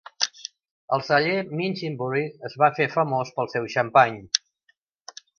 [0.95, 4.17] El celler Minchinbury es va fer famós pel seu xampany.